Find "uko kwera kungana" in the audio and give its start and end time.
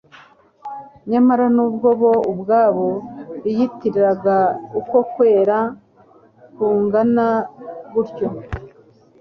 4.79-7.25